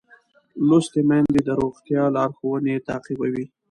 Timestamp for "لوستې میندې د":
0.67-1.49